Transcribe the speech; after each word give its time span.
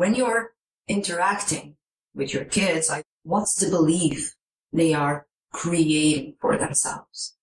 when 0.00 0.14
you're 0.14 0.54
interacting 0.88 1.76
with 2.14 2.32
your 2.32 2.46
kids, 2.46 2.88
like 2.88 3.04
what's 3.22 3.56
the 3.56 3.68
belief 3.68 4.34
they 4.72 4.94
are 4.94 5.26
creating 5.52 6.34
for 6.40 6.56
themselves? 6.56 7.36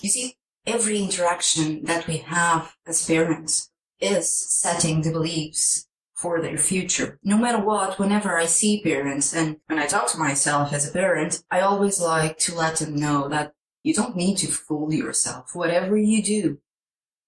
You 0.00 0.08
see, 0.08 0.36
every 0.66 1.02
interaction 1.02 1.84
that 1.84 2.06
we 2.06 2.16
have 2.16 2.76
as 2.86 3.06
parents 3.06 3.70
is 4.00 4.26
setting 4.50 5.02
the 5.02 5.12
beliefs 5.12 5.86
for 6.14 6.40
their 6.40 6.56
future. 6.56 7.18
No 7.22 7.36
matter 7.36 7.62
what, 7.62 7.98
whenever 7.98 8.38
I 8.38 8.46
see 8.46 8.80
parents 8.80 9.34
and 9.34 9.58
when 9.66 9.78
I 9.78 9.84
talk 9.86 10.08
to 10.12 10.18
myself 10.18 10.72
as 10.72 10.88
a 10.88 10.92
parent, 10.92 11.44
I 11.50 11.60
always 11.60 12.00
like 12.00 12.38
to 12.38 12.54
let 12.54 12.76
them 12.76 12.96
know 12.96 13.28
that 13.28 13.52
you 13.82 13.92
don't 13.92 14.16
need 14.16 14.38
to 14.38 14.46
fool 14.46 14.94
yourself. 14.94 15.54
Whatever 15.54 15.98
you 15.98 16.22
do, 16.22 16.58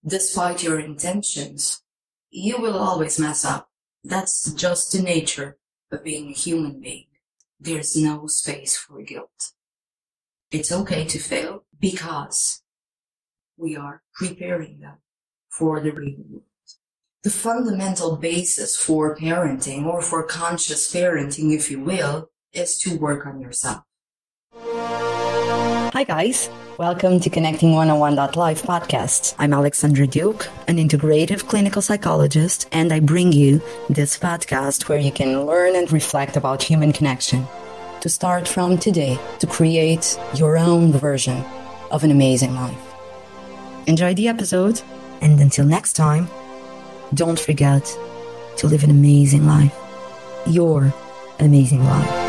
despite 0.06 0.62
your 0.62 0.80
intentions, 0.80 1.82
you 2.30 2.58
will 2.58 2.78
always 2.78 3.20
mess 3.20 3.44
up. 3.44 3.69
That's 4.02 4.52
just 4.52 4.92
the 4.92 5.02
nature 5.02 5.58
of 5.92 6.04
being 6.04 6.28
a 6.28 6.32
human 6.32 6.80
being. 6.80 7.06
There's 7.58 7.96
no 7.96 8.26
space 8.26 8.76
for 8.76 9.02
guilt. 9.02 9.52
It's 10.50 10.72
okay 10.72 11.04
to 11.04 11.18
fail 11.18 11.64
because 11.78 12.62
we 13.56 13.76
are 13.76 14.02
preparing 14.14 14.80
them 14.80 14.98
for 15.48 15.80
the 15.80 15.92
real 15.92 16.24
world. 16.28 16.44
The 17.22 17.30
fundamental 17.30 18.16
basis 18.16 18.76
for 18.76 19.14
parenting 19.14 19.84
or 19.84 20.00
for 20.00 20.22
conscious 20.22 20.90
parenting, 20.92 21.54
if 21.54 21.70
you 21.70 21.80
will, 21.80 22.30
is 22.52 22.78
to 22.78 22.96
work 22.96 23.26
on 23.26 23.40
yourself. 23.40 23.82
Hi 25.92 26.04
guys, 26.04 26.48
welcome 26.78 27.18
to 27.18 27.28
Connecting 27.28 27.70
101.live 27.70 28.62
podcast. 28.62 29.34
I'm 29.40 29.52
Alexandra 29.52 30.06
Duke, 30.06 30.46
an 30.68 30.76
integrative 30.76 31.48
clinical 31.48 31.82
psychologist, 31.82 32.68
and 32.70 32.92
I 32.92 33.00
bring 33.00 33.32
you 33.32 33.60
this 33.88 34.16
podcast 34.16 34.88
where 34.88 35.00
you 35.00 35.10
can 35.10 35.46
learn 35.46 35.74
and 35.74 35.90
reflect 35.90 36.36
about 36.36 36.62
human 36.62 36.92
connection 36.92 37.44
to 38.02 38.08
start 38.08 38.46
from 38.46 38.78
today 38.78 39.18
to 39.40 39.48
create 39.48 40.16
your 40.36 40.56
own 40.56 40.92
version 40.92 41.44
of 41.90 42.04
an 42.04 42.12
amazing 42.12 42.54
life. 42.54 42.94
Enjoy 43.88 44.14
the 44.14 44.28
episode, 44.28 44.80
and 45.20 45.40
until 45.40 45.66
next 45.66 45.94
time, 45.94 46.28
don't 47.14 47.40
forget 47.40 47.84
to 48.58 48.68
live 48.68 48.84
an 48.84 48.90
amazing 48.90 49.44
life. 49.44 49.74
Your 50.46 50.94
amazing 51.40 51.84
life. 51.84 52.19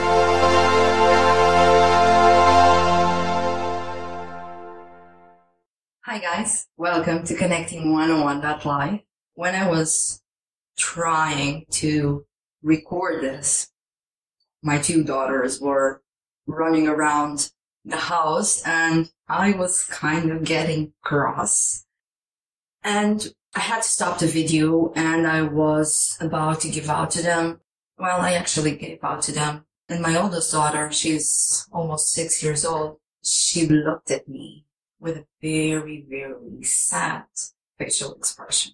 Hi 6.11 6.19
guys, 6.19 6.67
welcome 6.75 7.23
to 7.23 7.35
Connecting 7.35 7.85
101.live. 7.85 8.99
When 9.35 9.55
I 9.55 9.69
was 9.69 10.21
trying 10.77 11.63
to 11.69 12.25
record 12.61 13.23
this, 13.23 13.69
my 14.61 14.77
two 14.77 15.05
daughters 15.05 15.61
were 15.61 16.01
running 16.45 16.89
around 16.89 17.51
the 17.85 17.95
house 17.95 18.61
and 18.65 19.09
I 19.29 19.53
was 19.53 19.85
kind 19.85 20.29
of 20.31 20.43
getting 20.43 20.91
cross. 21.01 21.85
And 22.83 23.33
I 23.55 23.61
had 23.61 23.83
to 23.83 23.87
stop 23.87 24.19
the 24.19 24.27
video 24.27 24.91
and 24.97 25.25
I 25.25 25.43
was 25.43 26.17
about 26.19 26.59
to 26.59 26.69
give 26.69 26.89
out 26.89 27.11
to 27.11 27.21
them. 27.21 27.61
Well, 27.97 28.19
I 28.19 28.33
actually 28.33 28.75
gave 28.75 29.01
out 29.01 29.21
to 29.21 29.31
them. 29.31 29.63
And 29.87 30.01
my 30.01 30.21
oldest 30.21 30.51
daughter, 30.51 30.91
she's 30.91 31.65
almost 31.71 32.11
six 32.11 32.43
years 32.43 32.65
old. 32.65 32.97
She 33.23 33.65
looked 33.65 34.11
at 34.11 34.27
me 34.27 34.65
with 35.01 35.17
a 35.17 35.25
very, 35.41 36.05
very 36.07 36.63
sad 36.63 37.25
facial 37.77 38.13
expression. 38.13 38.73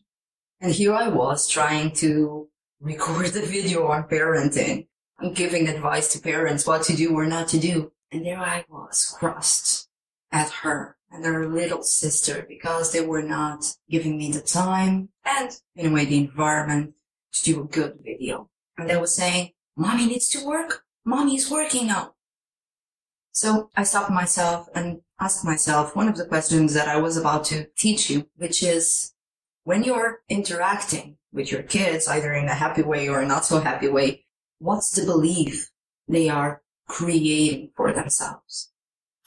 And 0.60 0.74
here 0.74 0.94
I 0.94 1.08
was 1.08 1.48
trying 1.48 1.92
to 1.96 2.50
record 2.82 3.28
the 3.28 3.42
video 3.42 3.88
on 3.88 4.04
parenting. 4.04 4.88
Giving 5.34 5.68
advice 5.68 6.14
to 6.14 6.20
parents 6.20 6.68
what 6.68 6.84
to 6.84 6.96
do 6.96 7.16
or 7.16 7.26
not 7.26 7.48
to 7.48 7.60
do. 7.60 7.92
And 8.12 8.24
there 8.24 8.38
I 8.38 8.66
was, 8.70 9.16
crossed 9.18 9.90
at 10.32 10.52
her 10.62 10.98
and 11.10 11.26
her 11.26 11.48
little 11.48 11.82
sister 11.82 12.46
because 12.48 12.92
they 12.92 13.02
were 13.02 13.24
not 13.24 13.66
giving 13.90 14.18
me 14.18 14.32
the 14.32 14.42
time 14.42 15.10
and 15.26 15.50
in 15.76 15.88
a 15.88 15.94
way 15.94 16.06
the 16.06 16.20
environment 16.20 16.94
to 17.34 17.44
do 17.44 17.62
a 17.62 17.68
good 17.68 17.98
video. 18.04 18.50
And 18.78 18.90
they 18.90 18.98
were 18.98 19.08
saying, 19.08 19.54
mommy 19.76 20.06
needs 20.06 20.30
to 20.30 20.46
work. 20.46 20.84
Mommy 21.04 21.38
is 21.38 21.50
working 21.50 21.88
now. 21.88 22.14
So 23.38 23.70
I 23.76 23.84
stopped 23.84 24.10
myself 24.10 24.68
and 24.74 25.02
asked 25.20 25.46
myself 25.46 25.96
one 25.96 26.08
of 26.08 26.18
the 26.18 26.26
questions 26.26 26.74
that 26.74 26.88
I 26.88 26.98
was 26.98 27.18
about 27.18 27.46
to 27.46 27.68
teach 27.78 28.10
you, 28.10 28.28
which 28.36 28.64
is 28.64 29.14
when 29.64 29.84
you're 29.84 30.22
interacting 30.28 31.18
with 31.32 31.52
your 31.52 31.62
kids, 31.62 32.08
either 32.08 32.34
in 32.34 32.48
a 32.48 32.56
happy 32.56 32.82
way 32.82 33.08
or 33.08 33.22
a 33.22 33.28
not 33.28 33.46
so 33.46 33.60
happy 33.60 33.90
way, 33.90 34.26
what's 34.58 34.90
the 34.90 35.06
belief 35.06 35.70
they 36.08 36.30
are 36.30 36.64
creating 36.88 37.70
for 37.78 37.94
themselves? 37.94 38.72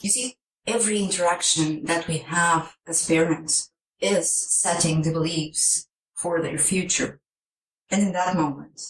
You 0.01 0.11
see, 0.11 0.39
every 0.67 0.99
interaction 0.99 1.85
that 1.85 2.09
we 2.09 2.19
have 2.19 2.75
as 2.89 3.07
parents 3.07 3.71
is 4.01 4.27
setting 4.51 5.03
the 5.03 5.13
beliefs 5.13 5.87
for 6.15 6.43
their 6.43 6.59
future. 6.59 7.21
And 7.93 8.03
in 8.03 8.13
that 8.15 8.35
moment, 8.35 8.81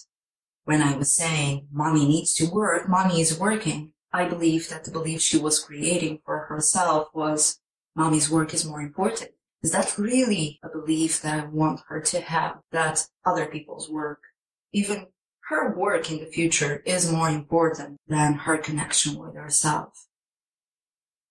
when 0.64 0.80
I 0.80 0.97
was 0.97 1.14
saying 1.14 1.66
mommy 1.70 2.09
needs 2.09 2.32
to 2.36 2.50
work, 2.50 2.88
mommy 2.88 3.20
is 3.20 3.38
working, 3.38 3.92
I 4.12 4.28
believe 4.28 4.69
that 4.69 4.84
the 4.84 4.91
belief 4.91 5.21
she 5.21 5.38
was 5.38 5.59
creating 5.59 6.21
for 6.25 6.41
herself 6.41 7.09
was 7.15 7.60
mommy's 7.94 8.31
work 8.31 8.53
is 8.53 8.66
more 8.66 8.81
important. 8.81 9.31
Is 9.62 9.72
that 9.72 9.98
really 9.98 10.59
a 10.62 10.69
belief 10.69 11.22
that 11.22 11.44
I 11.44 11.47
want 11.47 11.81
her 11.88 12.00
to 12.00 12.21
have 12.21 12.59
that 12.72 13.06
other 13.25 13.47
people's 13.47 13.91
work, 13.91 14.21
even 14.72 15.06
her 15.48 15.75
work 15.75 16.10
in 16.10 16.19
the 16.19 16.26
future 16.26 16.82
is 16.87 17.12
more 17.12 17.28
important 17.28 17.98
than 18.06 18.34
her 18.34 18.56
connection 18.56 19.19
with 19.19 19.34
herself. 19.34 20.06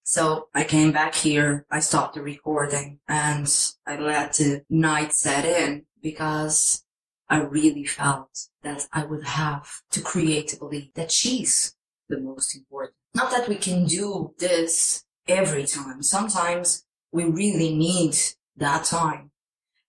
So 0.04 0.50
I 0.54 0.64
came 0.64 0.92
back 0.92 1.16
here, 1.16 1.66
I 1.72 1.80
stopped 1.80 2.16
the 2.16 2.22
recording 2.22 3.00
and 3.08 3.48
I 3.86 3.98
let 3.98 4.34
the 4.34 4.64
night 4.70 5.14
set 5.14 5.46
in 5.46 5.86
because 6.02 6.84
I 7.30 7.42
really 7.42 7.86
felt 7.86 8.48
that 8.64 8.88
I 8.92 9.06
would 9.06 9.24
have 9.24 9.70
to 9.92 10.02
create 10.02 10.54
a 10.54 10.58
belief 10.58 10.94
that 10.96 11.12
she's 11.12 11.76
the 12.10 12.20
most 12.20 12.56
important. 12.56 12.96
Not 13.14 13.32
that 13.32 13.48
we 13.48 13.56
can 13.56 13.86
do 13.86 14.34
this 14.40 15.06
every 15.28 15.66
time. 15.66 16.04
Sometimes 16.04 16.86
we 17.12 17.24
really 17.24 17.76
need 17.76 18.16
that 18.58 18.86
time. 18.86 19.32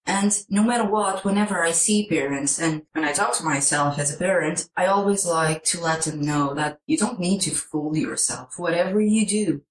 And 0.06 0.32
no 0.48 0.62
matter 0.62 0.84
what, 0.84 1.24
whenever 1.24 1.62
I 1.62 1.72
see 1.72 2.08
parents 2.08 2.58
and 2.58 2.82
when 2.92 3.04
I 3.04 3.12
talk 3.12 3.34
to 3.36 3.44
myself 3.44 3.98
as 3.98 4.14
a 4.14 4.18
parent, 4.18 4.68
I 4.76 4.86
always 4.86 5.26
like 5.26 5.62
to 5.64 5.80
let 5.80 6.02
them 6.02 6.20
know 6.20 6.54
that 6.54 6.78
you 6.86 6.96
don't 6.96 7.20
need 7.20 7.42
to 7.42 7.50
fool 7.50 7.96
yourself. 7.96 8.58
Whatever 8.58 9.00
you 9.00 9.26
do, 9.26 9.62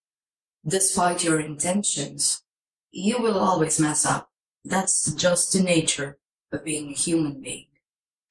despite 0.65 1.23
your 1.23 1.39
intentions, 1.39 2.43
you 2.91 3.21
will 3.21 3.39
always 3.39 3.79
mess 3.79 4.05
up. 4.05 4.29
That's 4.63 5.11
just 5.13 5.53
the 5.53 5.63
nature 5.63 6.19
of 6.51 6.63
being 6.63 6.89
a 6.89 6.93
human 6.95 7.41
being. 7.41 7.67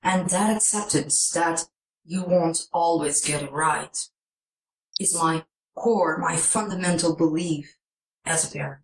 And 0.02 0.30
that 0.30 0.56
acceptance 0.56 1.30
that 1.30 1.64
you 2.08 2.24
won't 2.24 2.66
always 2.72 3.22
get 3.22 3.42
it 3.42 3.52
right 3.52 3.96
is 4.98 5.14
my 5.14 5.44
core, 5.76 6.16
my 6.16 6.36
fundamental 6.36 7.14
belief 7.14 7.76
as 8.24 8.48
a 8.48 8.56
parent. 8.56 8.82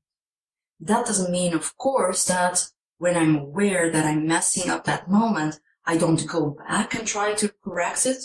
That 0.78 1.06
doesn't 1.06 1.32
mean, 1.32 1.54
of 1.54 1.74
course, 1.78 2.26
that 2.26 2.66
when 2.98 3.16
I'm 3.16 3.34
aware 3.34 3.90
that 3.90 4.04
I'm 4.04 4.26
messing 4.26 4.70
up 4.70 4.84
that 4.84 5.10
moment, 5.10 5.58
I 5.86 5.96
don't 5.96 6.26
go 6.26 6.50
back 6.68 6.94
and 6.94 7.06
try 7.06 7.32
to 7.34 7.52
correct 7.64 8.04
it. 8.04 8.24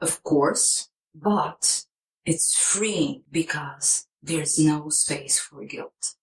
Of 0.00 0.24
course, 0.24 0.88
but 1.14 1.84
it's 2.26 2.56
freeing 2.56 3.22
because 3.30 4.08
there's 4.20 4.58
no 4.58 4.88
space 4.88 5.38
for 5.38 5.64
guilt. 5.64 6.14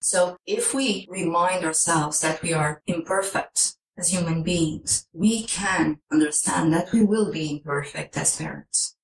So 0.00 0.36
if 0.44 0.74
we 0.74 1.08
remind 1.10 1.64
ourselves 1.64 2.20
that 2.20 2.42
we 2.42 2.52
are 2.52 2.82
imperfect 2.86 3.75
as 3.96 4.08
human 4.08 4.42
beings, 4.42 5.08
we 5.12 5.44
can 5.44 5.98
understand 6.12 6.72
that 6.72 6.92
we 6.92 7.02
will 7.02 7.32
be 7.32 7.50
imperfect 7.50 8.16
as 8.16 8.36
parents. 8.36 8.96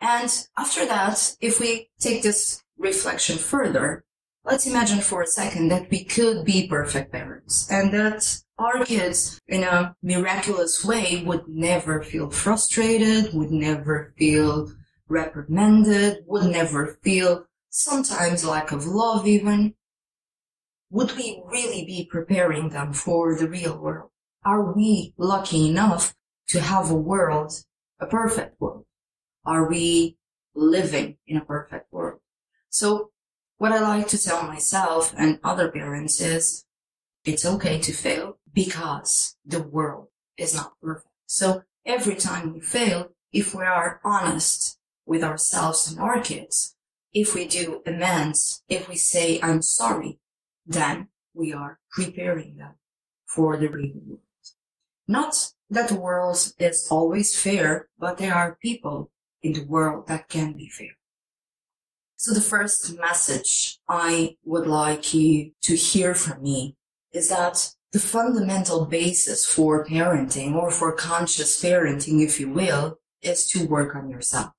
And 0.00 0.30
after 0.56 0.86
that, 0.86 1.36
if 1.40 1.60
we 1.60 1.90
take 1.98 2.22
this 2.22 2.62
reflection 2.78 3.38
further, 3.38 4.04
let's 4.44 4.66
imagine 4.66 5.00
for 5.00 5.22
a 5.22 5.26
second 5.26 5.68
that 5.68 5.90
we 5.90 6.04
could 6.04 6.44
be 6.44 6.68
perfect 6.68 7.12
parents 7.12 7.70
and 7.70 7.92
that 7.94 8.42
our 8.58 8.84
kids 8.84 9.40
in 9.48 9.64
a 9.64 9.96
miraculous 10.02 10.84
way 10.84 11.22
would 11.24 11.48
never 11.48 12.02
feel 12.02 12.30
frustrated, 12.30 13.32
would 13.34 13.50
never 13.50 14.14
feel 14.16 14.70
reprimanded, 15.08 16.24
would 16.26 16.50
never 16.50 16.98
feel 17.02 17.46
sometimes 17.70 18.44
lack 18.44 18.72
of 18.72 18.86
love 18.86 19.26
even, 19.26 19.74
would 20.94 21.16
we 21.16 21.42
really 21.46 21.84
be 21.84 22.08
preparing 22.08 22.68
them 22.68 22.92
for 22.92 23.36
the 23.36 23.48
real 23.48 23.76
world? 23.76 24.10
Are 24.44 24.72
we 24.72 25.12
lucky 25.18 25.68
enough 25.68 26.14
to 26.50 26.60
have 26.60 26.88
a 26.88 26.94
world, 26.94 27.52
a 27.98 28.06
perfect 28.06 28.60
world? 28.60 28.84
Are 29.44 29.68
we 29.68 30.16
living 30.54 31.16
in 31.26 31.36
a 31.36 31.44
perfect 31.44 31.92
world? 31.92 32.20
So 32.70 33.10
what 33.58 33.72
I 33.72 33.80
like 33.80 34.06
to 34.08 34.22
tell 34.22 34.44
myself 34.44 35.12
and 35.18 35.40
other 35.42 35.68
parents 35.68 36.20
is 36.20 36.64
it's 37.24 37.44
okay 37.44 37.80
to 37.80 37.92
fail 37.92 38.38
because 38.52 39.36
the 39.44 39.64
world 39.64 40.06
is 40.36 40.54
not 40.54 40.74
perfect. 40.80 41.08
So 41.26 41.64
every 41.84 42.14
time 42.14 42.54
we 42.54 42.60
fail, 42.60 43.08
if 43.32 43.52
we 43.52 43.64
are 43.64 44.00
honest 44.04 44.78
with 45.06 45.24
ourselves 45.24 45.90
and 45.90 45.98
our 45.98 46.20
kids, 46.20 46.76
if 47.12 47.34
we 47.34 47.48
do 47.48 47.82
amends, 47.84 48.62
if 48.68 48.88
we 48.88 48.94
say, 48.94 49.40
I'm 49.42 49.60
sorry, 49.60 50.20
then 50.66 51.08
we 51.34 51.52
are 51.52 51.78
preparing 51.90 52.56
them 52.56 52.74
for 53.26 53.56
the 53.56 53.68
real 53.68 53.94
world. 54.06 54.20
Not 55.06 55.52
that 55.70 55.88
the 55.88 56.00
world 56.00 56.52
is 56.58 56.88
always 56.90 57.38
fair, 57.38 57.88
but 57.98 58.18
there 58.18 58.34
are 58.34 58.58
people 58.62 59.10
in 59.42 59.52
the 59.52 59.64
world 59.64 60.06
that 60.08 60.28
can 60.28 60.52
be 60.52 60.68
fair. 60.68 60.96
So 62.16 62.32
the 62.32 62.40
first 62.40 62.98
message 62.98 63.78
I 63.88 64.36
would 64.44 64.66
like 64.66 65.12
you 65.12 65.50
to 65.62 65.76
hear 65.76 66.14
from 66.14 66.42
me 66.42 66.76
is 67.12 67.28
that 67.28 67.70
the 67.92 67.98
fundamental 67.98 68.86
basis 68.86 69.44
for 69.44 69.84
parenting 69.84 70.54
or 70.54 70.70
for 70.70 70.92
conscious 70.92 71.62
parenting, 71.62 72.24
if 72.24 72.40
you 72.40 72.48
will, 72.48 72.98
is 73.20 73.46
to 73.48 73.66
work 73.66 73.94
on 73.94 74.08
yourself. 74.08 74.50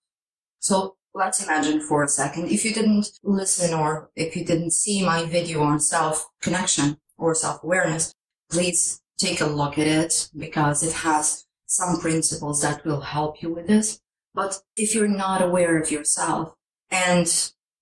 So 0.60 0.96
let's 1.15 1.41
imagine 1.41 1.79
for 1.79 2.03
a 2.03 2.07
second, 2.07 2.51
if 2.51 2.65
you 2.65 2.73
didn't 2.73 3.09
listen 3.23 3.73
or 3.73 4.12
if 4.15 4.35
you 4.35 4.44
didn't 4.45 4.71
see 4.71 5.03
my 5.03 5.25
video 5.25 5.63
on 5.63 5.79
self 5.79 6.27
connection 6.41 6.97
or 7.17 7.33
self 7.33 7.63
awareness, 7.63 8.13
please 8.51 9.01
take 9.17 9.39
a 9.39 9.45
look 9.45 9.79
at 9.79 9.88
it 9.88 10.29
because 10.38 10.83
it 10.83 10.91
has 10.91 11.45
some 11.65 12.00
principles 12.00 12.62
that 12.62 12.85
will 12.85 13.01
help 13.01 13.41
you 13.41 13.51
with 13.53 13.65
this. 13.65 14.01
But 14.33 14.62
if 14.75 14.94
you're 14.94 15.07
not 15.07 15.41
aware 15.41 15.81
of 15.81 15.89
yourself 15.89 16.53
and 16.91 17.27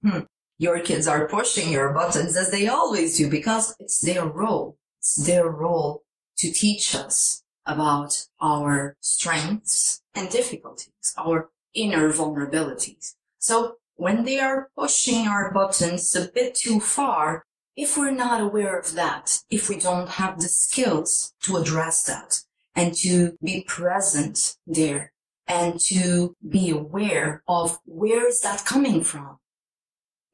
hmm, 0.03 0.19
your 0.59 0.79
kids 0.79 1.07
are 1.07 1.27
pushing 1.27 1.71
your 1.71 1.91
buttons 1.91 2.37
as 2.37 2.51
they 2.51 2.67
always 2.67 3.17
do 3.17 3.29
because 3.29 3.75
it's 3.79 3.99
their 3.99 4.25
role. 4.25 4.77
It's 4.99 5.25
their 5.25 5.49
role 5.49 6.03
to 6.37 6.51
teach 6.51 6.95
us 6.95 7.43
about 7.65 8.27
our 8.39 8.95
strengths 8.99 10.01
and 10.13 10.29
difficulties, 10.29 11.13
our 11.17 11.49
inner 11.73 12.09
vulnerabilities. 12.09 13.15
So 13.43 13.75
when 13.95 14.23
they 14.23 14.39
are 14.39 14.69
pushing 14.73 15.27
our 15.27 15.51
buttons 15.51 16.15
a 16.15 16.29
bit 16.31 16.55
too 16.55 16.79
far, 16.79 17.43
if 17.75 17.97
we're 17.97 18.11
not 18.25 18.39
aware 18.39 18.79
of 18.79 18.93
that, 18.93 19.41
if 19.49 19.67
we 19.67 19.77
don't 19.77 20.07
have 20.07 20.39
the 20.39 20.47
skills 20.47 21.33
to 21.41 21.57
address 21.57 22.03
that 22.03 22.39
and 22.73 22.95
to 22.99 23.37
be 23.43 23.65
present 23.67 24.55
there 24.65 25.11
and 25.45 25.77
to 25.91 26.37
be 26.47 26.69
aware 26.69 27.43
of 27.45 27.79
where 27.83 28.25
is 28.25 28.39
that 28.39 28.63
coming 28.63 29.03
from? 29.03 29.39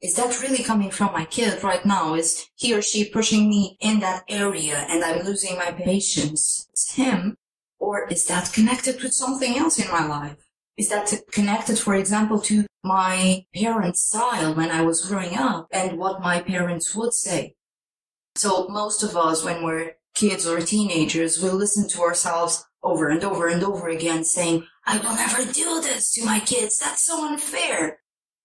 Is 0.00 0.14
that 0.14 0.40
really 0.40 0.62
coming 0.62 0.92
from 0.92 1.12
my 1.12 1.24
kid 1.24 1.64
right 1.64 1.84
now? 1.84 2.14
Is 2.14 2.46
he 2.54 2.72
or 2.72 2.80
she 2.80 3.10
pushing 3.10 3.48
me 3.48 3.76
in 3.80 3.98
that 3.98 4.22
area 4.28 4.86
and 4.88 5.02
I'm 5.02 5.24
losing 5.26 5.56
my 5.56 5.72
patience? 5.72 6.68
It's 6.70 6.94
him. 6.94 7.38
Or 7.80 8.06
is 8.06 8.24
that 8.26 8.52
connected 8.52 9.02
with 9.02 9.14
something 9.14 9.58
else 9.58 9.80
in 9.80 9.90
my 9.90 10.06
life? 10.06 10.49
Is 10.76 10.88
that 10.88 11.12
connected, 11.32 11.78
for 11.78 11.94
example, 11.94 12.40
to 12.42 12.66
my 12.82 13.44
parents' 13.54 14.04
style 14.04 14.54
when 14.54 14.70
I 14.70 14.82
was 14.82 15.06
growing 15.06 15.36
up 15.36 15.68
and 15.72 15.98
what 15.98 16.22
my 16.22 16.40
parents 16.40 16.94
would 16.94 17.12
say? 17.12 17.54
So 18.36 18.68
most 18.68 19.02
of 19.02 19.16
us, 19.16 19.44
when 19.44 19.62
we're 19.62 19.96
kids 20.14 20.46
or 20.46 20.60
teenagers, 20.60 21.42
we 21.42 21.50
listen 21.50 21.88
to 21.88 22.00
ourselves 22.00 22.64
over 22.82 23.08
and 23.08 23.22
over 23.24 23.48
and 23.48 23.62
over 23.62 23.88
again 23.88 24.24
saying, 24.24 24.66
I 24.86 24.98
will 24.98 25.14
never 25.14 25.44
do 25.52 25.80
this 25.80 26.12
to 26.12 26.24
my 26.24 26.40
kids. 26.40 26.78
That's 26.78 27.04
so 27.04 27.26
unfair. 27.26 28.00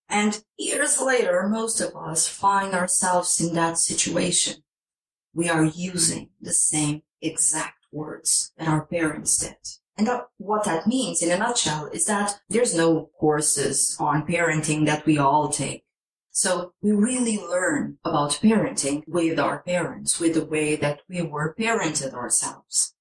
And 0.09 0.43
years 0.57 1.01
later, 1.01 1.47
most 1.47 1.81
of 1.81 1.95
us 1.95 2.27
find 2.27 2.73
ourselves 2.73 3.39
in 3.41 3.55
that 3.55 3.77
situation. 3.77 4.63
We 5.33 5.49
are 5.49 5.65
using 5.65 6.29
the 6.39 6.53
same 6.53 7.03
exact 7.21 7.85
words 7.91 8.51
that 8.57 8.67
our 8.67 8.85
parents 8.85 9.37
did. 9.37 9.55
And 9.97 10.07
that, 10.07 10.27
what 10.37 10.65
that 10.65 10.87
means 10.87 11.21
in 11.21 11.31
a 11.31 11.37
nutshell 11.37 11.87
is 11.87 12.05
that 12.05 12.39
there's 12.49 12.75
no 12.75 13.09
courses 13.19 13.95
on 13.99 14.27
parenting 14.27 14.85
that 14.85 15.05
we 15.05 15.17
all 15.17 15.49
take. 15.49 15.83
So 16.31 16.73
we 16.81 16.91
really 16.91 17.37
learn 17.37 17.97
about 18.03 18.39
parenting 18.43 19.03
with 19.07 19.39
our 19.39 19.59
parents, 19.63 20.19
with 20.19 20.33
the 20.33 20.45
way 20.45 20.75
that 20.75 21.01
we 21.07 21.21
were 21.21 21.55
parented 21.57 22.13
ourselves. 22.13 22.93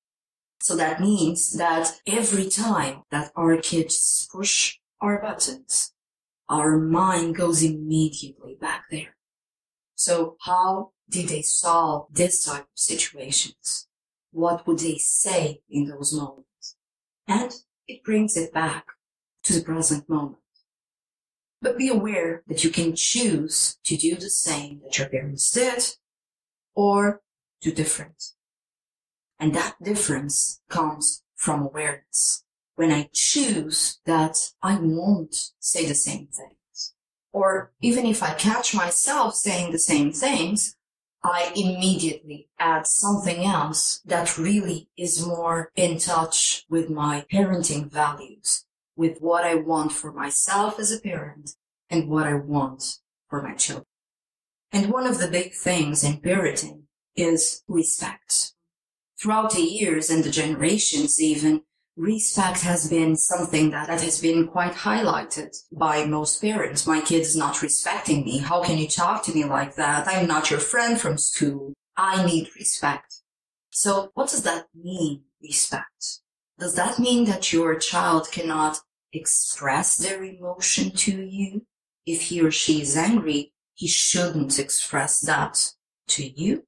So 0.61 0.77
that 0.77 1.01
means 1.01 1.55
that 1.55 2.01
every 2.07 2.49
time 2.49 3.03
that 3.11 3.33
our 3.35 3.57
kids 3.57 4.29
push 4.31 4.79
our 5.01 5.21
buttons, 5.21 5.93
our 6.49 6.79
mind 6.79 7.35
goes 7.35 7.63
immediately 7.63 8.57
back 8.61 8.85
there. 8.91 9.17
So 9.97 10.37
how 10.43 10.93
did 11.11 11.29
they 11.29 11.43
solve 11.43 12.07
this 12.13 12.45
type 12.45 12.63
of 12.63 12.69
situations? 12.79 13.89
What 14.31 14.67
would 14.67 14.79
they 14.79 14.99
say 14.99 15.61
in 15.69 15.89
those 15.89 16.15
moments? 16.15 16.49
And 17.27 17.53
it 17.87 18.05
brings 18.05 18.37
it 18.37 18.53
back 18.53 18.87
to 19.45 19.53
the 19.53 19.65
present 19.65 20.09
moment. 20.09 20.39
But 21.61 21.79
be 21.79 21.89
aware 21.89 22.43
that 22.47 22.63
you 22.65 22.71
can 22.71 22.95
choose 22.95 23.79
to 23.85 23.97
do 23.97 24.17
the 24.17 24.31
same 24.31 24.81
that 24.85 24.99
your 24.99 25.09
parents 25.09 25.51
did 25.51 25.97
or 26.75 27.23
do 27.61 27.73
different. 27.73 28.33
And 29.39 29.55
that 29.55 29.77
difference 29.83 30.61
comes 30.69 31.23
from 31.37 31.63
awareness. 31.63 32.45
When 32.77 32.91
I 32.91 33.09
choose 33.13 34.01
that 34.05 34.37
I 34.63 34.79
won't 34.81 35.53
say 35.61 35.87
the 35.87 35.95
same 35.95 36.29
things, 36.29 36.95
or 37.33 37.73
even 37.81 38.07
if 38.07 38.23
I 38.23 38.35
catch 38.35 38.75
myself 38.75 39.35
saying 39.35 39.73
the 39.73 39.79
same 39.79 40.13
things, 40.13 40.74
I 41.27 41.53
immediately 41.57 42.49
add 42.59 42.87
something 42.87 43.45
else 43.45 44.03
that 44.05 44.37
really 44.37 44.91
is 44.97 45.27
more 45.27 45.73
in 45.75 45.97
touch 45.97 46.67
with 46.69 46.91
my 46.91 47.25
parenting 47.33 47.91
values, 47.91 48.67
with 48.95 49.21
what 49.21 49.43
I 49.43 49.55
want 49.55 49.93
for 49.93 50.13
myself 50.13 50.79
as 50.79 50.93
a 50.93 51.01
parent 51.01 51.53
and 51.89 52.11
what 52.11 52.27
I 52.27 52.35
want 52.35 52.99
for 53.31 53.43
my 53.43 53.55
children. 53.55 53.87
And 54.71 54.93
one 54.93 55.07
of 55.07 55.19
the 55.19 55.29
big 55.29 55.55
things 55.55 56.05
in 56.05 56.21
parenting 56.21 56.83
is 57.17 57.63
respect 57.69 58.53
throughout 59.19 59.53
the 59.53 59.63
years 59.63 60.11
and 60.11 60.25
the 60.25 60.31
generations 60.31 61.23
even, 61.23 61.63
respect 61.97 62.61
has 62.61 62.89
been 62.89 63.17
something 63.17 63.71
that, 63.71 63.87
that 63.87 64.01
has 64.01 64.21
been 64.21 64.49
quite 64.49 64.73
highlighted 64.73 65.57
by 65.73 66.07
most 66.07 66.41
parents. 66.41 66.87
My 66.87 67.01
kid 67.01 67.21
is 67.21 67.37
not 67.37 67.63
respecting 67.63 68.25
me. 68.25 68.39
How 68.39 68.63
can 68.63 68.79
you 68.79 68.89
talk 68.89 69.23
to 69.25 69.35
me 69.35 69.45
like 69.45 69.77
that? 69.77 70.09
I'm 70.09 70.27
not 70.27 70.51
your 70.51 70.61
friend 70.61 71.01
from 71.01 71.19
school. 71.19 71.73
I 71.97 72.25
need 72.27 72.51
respect. 72.57 73.21
So 73.71 74.11
what 74.15 74.31
does 74.31 74.43
that 74.43 74.67
mean, 74.75 75.23
respect? 75.43 76.21
Does 76.59 76.75
that 76.75 76.99
mean 76.99 77.25
that 77.27 77.53
your 77.53 77.77
child 77.77 78.31
cannot 78.31 78.79
express 79.13 79.97
their 79.97 80.23
emotion 80.23 80.91
to 80.91 81.13
you? 81.13 81.67
If 82.07 82.23
he 82.23 82.43
or 82.43 82.51
she 82.51 82.83
is 82.83 82.97
angry, 82.97 83.53
he 83.75 83.89
shouldn't 83.89 84.59
express 84.59 85.21
that 85.21 85.73
to 86.09 86.29
you. 86.29 86.65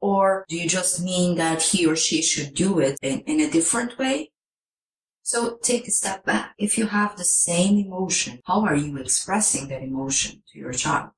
Or 0.00 0.46
do 0.48 0.56
you 0.56 0.68
just 0.68 1.02
mean 1.02 1.36
that 1.36 1.62
he 1.62 1.86
or 1.86 1.96
she 1.96 2.22
should 2.22 2.54
do 2.54 2.78
it 2.78 2.98
in, 3.02 3.20
in 3.20 3.40
a 3.40 3.50
different 3.50 3.98
way? 3.98 4.32
So 5.22 5.58
take 5.62 5.86
a 5.86 5.90
step 5.90 6.24
back. 6.24 6.54
If 6.58 6.78
you 6.78 6.86
have 6.86 7.16
the 7.16 7.24
same 7.24 7.78
emotion, 7.78 8.40
how 8.46 8.64
are 8.64 8.74
you 8.74 8.96
expressing 8.96 9.68
that 9.68 9.82
emotion 9.82 10.42
to 10.50 10.58
your 10.58 10.72
child? 10.72 11.10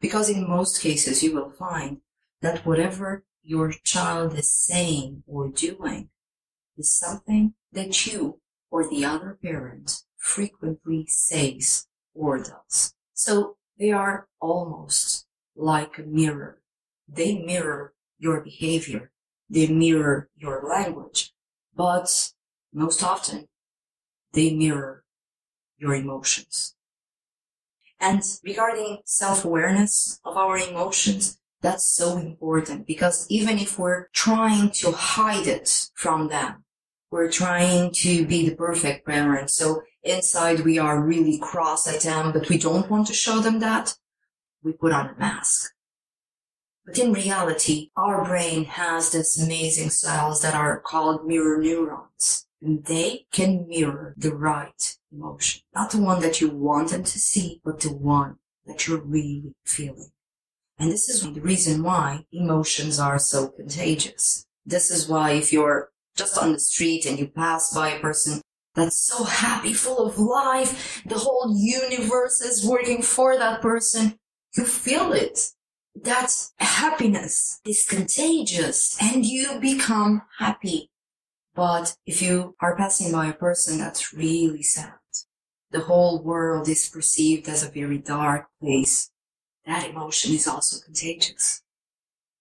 Because 0.00 0.30
in 0.30 0.48
most 0.48 0.80
cases, 0.80 1.22
you 1.22 1.34
will 1.34 1.50
find 1.50 1.98
that 2.40 2.64
whatever 2.64 3.24
your 3.42 3.72
child 3.84 4.38
is 4.38 4.52
saying 4.52 5.24
or 5.26 5.48
doing 5.48 6.08
is 6.78 6.94
something 6.96 7.54
that 7.72 8.06
you 8.06 8.40
or 8.70 8.88
the 8.88 9.04
other 9.04 9.38
parent 9.42 10.02
frequently 10.16 11.04
says 11.08 11.86
or 12.14 12.38
does. 12.38 12.94
So 13.14 13.56
they 13.78 13.90
are 13.90 14.28
almost 14.40 15.26
like 15.56 15.98
a 15.98 16.02
mirror. 16.02 16.62
They 17.08 17.38
mirror 17.38 17.92
your 18.22 18.40
behavior. 18.40 19.10
They 19.50 19.66
mirror 19.66 20.30
your 20.36 20.62
language, 20.66 21.32
but 21.74 22.32
most 22.72 23.02
often 23.02 23.48
they 24.32 24.54
mirror 24.54 25.04
your 25.76 25.94
emotions. 25.94 26.76
And 28.00 28.22
regarding 28.44 28.98
self-awareness 29.04 30.20
of 30.24 30.36
our 30.36 30.56
emotions, 30.56 31.38
that's 31.60 31.86
so 31.86 32.16
important 32.16 32.86
because 32.86 33.26
even 33.28 33.58
if 33.58 33.78
we're 33.78 34.08
trying 34.12 34.70
to 34.80 34.92
hide 34.92 35.46
it 35.46 35.90
from 35.94 36.28
them, 36.28 36.64
we're 37.10 37.30
trying 37.30 37.92
to 38.04 38.26
be 38.26 38.48
the 38.48 38.56
perfect 38.56 39.06
parent. 39.06 39.50
So 39.50 39.82
inside 40.02 40.60
we 40.60 40.78
are 40.78 41.04
really 41.04 41.38
cross 41.38 41.86
at 41.86 42.02
them, 42.02 42.32
but 42.32 42.48
we 42.48 42.56
don't 42.58 42.90
want 42.90 43.06
to 43.08 43.14
show 43.14 43.40
them 43.40 43.58
that. 43.60 43.94
We 44.62 44.72
put 44.72 44.92
on 44.92 45.10
a 45.10 45.18
mask. 45.18 45.72
But 46.84 46.98
in 46.98 47.12
reality, 47.12 47.90
our 47.96 48.24
brain 48.24 48.64
has 48.64 49.10
these 49.10 49.40
amazing 49.40 49.90
cells 49.90 50.42
that 50.42 50.54
are 50.54 50.80
called 50.80 51.26
mirror 51.26 51.58
neurons. 51.58 52.46
And 52.60 52.84
they 52.84 53.26
can 53.32 53.68
mirror 53.68 54.14
the 54.16 54.34
right 54.34 54.96
emotion. 55.12 55.62
Not 55.74 55.90
the 55.90 56.00
one 56.00 56.20
that 56.22 56.40
you 56.40 56.48
want 56.48 56.90
them 56.90 57.04
to 57.04 57.18
see, 57.18 57.60
but 57.64 57.80
the 57.80 57.92
one 57.92 58.36
that 58.66 58.86
you're 58.86 59.00
really 59.00 59.54
feeling. 59.64 60.10
And 60.78 60.90
this 60.90 61.08
is 61.08 61.22
the 61.22 61.40
reason 61.40 61.82
why 61.82 62.26
emotions 62.32 62.98
are 62.98 63.18
so 63.18 63.48
contagious. 63.48 64.46
This 64.64 64.90
is 64.90 65.08
why 65.08 65.32
if 65.32 65.52
you're 65.52 65.90
just 66.16 66.38
on 66.38 66.52
the 66.52 66.60
street 66.60 67.06
and 67.06 67.18
you 67.18 67.28
pass 67.28 67.72
by 67.72 67.90
a 67.90 68.00
person 68.00 68.40
that's 68.74 68.98
so 68.98 69.24
happy, 69.24 69.72
full 69.72 70.06
of 70.06 70.18
life, 70.18 71.02
the 71.06 71.18
whole 71.18 71.54
universe 71.56 72.40
is 72.40 72.66
working 72.66 73.02
for 73.02 73.36
that 73.36 73.60
person, 73.60 74.18
you 74.56 74.64
feel 74.64 75.12
it. 75.12 75.52
That 75.94 76.32
happiness 76.56 77.60
is 77.64 77.84
contagious 77.84 78.96
and 79.00 79.24
you 79.24 79.58
become 79.60 80.22
happy. 80.38 80.90
But 81.54 81.96
if 82.06 82.22
you 82.22 82.56
are 82.60 82.76
passing 82.76 83.12
by 83.12 83.26
a 83.26 83.34
person 83.34 83.78
that's 83.78 84.14
really 84.14 84.62
sad, 84.62 84.94
the 85.70 85.80
whole 85.80 86.22
world 86.22 86.68
is 86.68 86.88
perceived 86.88 87.48
as 87.48 87.62
a 87.62 87.70
very 87.70 87.98
dark 87.98 88.46
place, 88.60 89.10
that 89.66 89.88
emotion 89.88 90.34
is 90.34 90.46
also 90.48 90.82
contagious. 90.84 91.62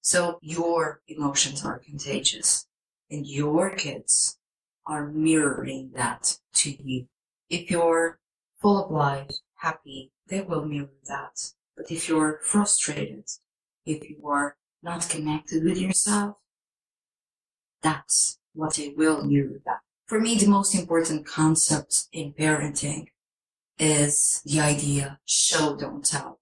So 0.02 0.40
your 0.42 1.02
emotions 1.08 1.64
are 1.64 1.80
contagious 1.80 2.66
and 3.10 3.28
your 3.28 3.76
kids 3.76 4.38
are 4.88 5.08
mirroring 5.08 5.92
that 5.96 6.40
to 6.56 6.72
you. 6.72 7.08
If 7.50 7.70
you're 7.70 8.20
full 8.62 8.84
of 8.84 8.92
life, 8.92 9.32
happy, 9.56 10.12
they 10.28 10.42
will 10.42 10.66
mirror 10.66 10.90
that. 11.08 11.52
But 11.76 11.92
if 11.92 12.08
you're 12.08 12.40
frustrated, 12.44 13.26
if 13.86 14.10
you 14.10 14.28
are 14.28 14.58
not 14.84 15.10
connected 15.10 15.64
with 15.64 15.78
yourself, 15.78 16.38
that's 17.82 18.38
what 18.54 18.76
they 18.76 18.90
will 18.90 19.28
back. 19.66 19.82
For 20.08 20.20
me, 20.20 20.36
the 20.36 20.48
most 20.48 20.76
important 20.76 21.26
concept 21.26 22.08
in 22.12 22.34
parenting 22.34 23.08
is 23.80 24.42
the 24.46 24.60
idea 24.60 25.20
show, 25.26 25.76
don't 25.76 26.06
tell. 26.06 26.40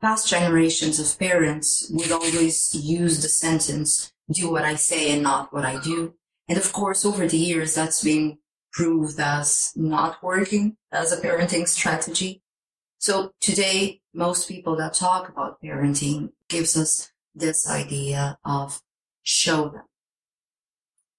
Past 0.00 0.28
generations 0.28 1.00
of 1.00 1.18
parents 1.18 1.90
would 1.90 2.12
always 2.12 2.74
use 2.74 3.22
the 3.22 3.28
sentence 3.28 4.12
do 4.30 4.50
what 4.50 4.64
I 4.64 4.74
say 4.74 5.12
and 5.12 5.22
not 5.22 5.52
what 5.52 5.64
I 5.64 5.80
do. 5.80 6.14
And 6.48 6.58
of 6.58 6.72
course, 6.72 7.04
over 7.04 7.26
the 7.26 7.38
years, 7.38 7.74
that's 7.74 8.04
been 8.04 8.38
proved 8.72 9.18
as 9.18 9.72
not 9.74 10.22
working 10.22 10.76
as 10.92 11.12
a 11.12 11.20
parenting 11.20 11.66
strategy. 11.66 12.42
So 12.98 13.32
today, 13.40 14.00
most 14.12 14.48
people 14.48 14.74
that 14.76 14.94
talk 14.94 15.28
about 15.28 15.62
parenting 15.62 16.32
gives 16.48 16.76
us 16.76 17.12
this 17.32 17.70
idea 17.70 18.38
of 18.44 18.82
show 19.22 19.68
them. 19.68 19.84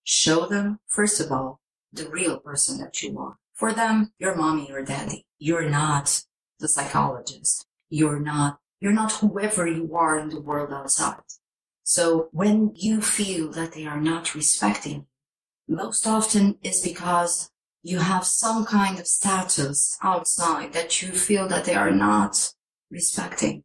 Show 0.03 0.45
them, 0.45 0.79
first 0.88 1.21
of 1.21 1.31
all, 1.31 1.62
the 1.93 2.09
real 2.09 2.39
person 2.39 2.79
that 2.79 3.01
you 3.01 3.17
are. 3.17 3.38
For 3.53 3.71
them, 3.71 4.12
you're 4.19 4.36
mommy 4.36 4.69
or 4.71 4.83
daddy. 4.83 5.25
You're 5.38 5.69
not 5.69 6.24
the 6.59 6.67
psychologist. 6.67 7.65
You're 7.89 8.19
not, 8.19 8.59
you're 8.81 8.91
not 8.91 9.13
whoever 9.13 9.65
you 9.65 9.95
are 9.95 10.19
in 10.19 10.29
the 10.29 10.41
world 10.41 10.74
outside. 10.74 11.21
So 11.83 12.27
when 12.33 12.74
you 12.75 13.01
feel 13.01 13.51
that 13.53 13.71
they 13.71 13.86
are 13.86 14.01
not 14.01 14.36
respecting, 14.36 15.05
most 15.67 16.05
often 16.05 16.57
is 16.62 16.81
because 16.81 17.51
you 17.81 18.00
have 18.00 18.25
some 18.25 18.65
kind 18.65 19.00
of 19.00 19.07
status 19.07 19.98
outside 20.01 20.74
that 20.74 21.01
you 21.01 21.12
feel 21.12 21.48
that 21.48 21.65
they 21.65 21.75
are 21.75 21.91
not 21.91 22.53
respecting, 22.91 23.63